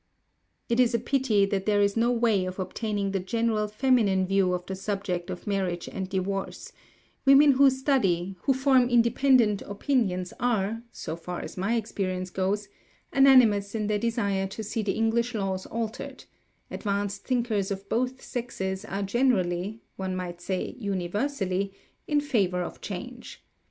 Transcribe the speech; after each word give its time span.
It 0.67 0.79
is 0.79 0.95
a 0.95 0.99
pity 0.99 1.45
that 1.45 1.67
there 1.67 1.79
is 1.79 1.95
no 1.95 2.11
way 2.11 2.45
of 2.45 2.57
obtaining 2.57 3.11
the 3.11 3.19
general 3.19 3.67
feminine 3.67 4.25
view 4.25 4.51
of 4.51 4.65
the 4.65 4.75
subject 4.75 5.29
of 5.29 5.45
marriage 5.45 5.87
and 5.87 6.09
divorce; 6.09 6.71
women 7.23 7.51
who 7.51 7.69
study, 7.69 8.35
who 8.41 8.51
form 8.55 8.89
independent 8.89 9.61
opinions 9.61 10.33
are 10.39 10.81
so 10.91 11.15
far 11.15 11.41
as 11.41 11.55
my 11.55 11.75
experience 11.75 12.31
goes 12.31 12.67
unanimous 13.13 13.75
in 13.75 13.85
their 13.85 13.99
desire 13.99 14.47
to 14.47 14.63
see 14.63 14.81
the 14.81 14.93
English 14.93 15.35
laws 15.35 15.67
altered; 15.67 16.25
advanced 16.71 17.23
thinkers 17.23 17.69
of 17.69 17.87
both 17.87 18.23
sexes 18.23 18.83
are 18.85 19.03
generally, 19.03 19.83
one 19.97 20.15
might 20.15 20.41
say 20.41 20.75
universally, 20.79 21.75
in 22.07 22.19
favour 22.19 22.63
of 22.63 22.81
change. 22.81 23.43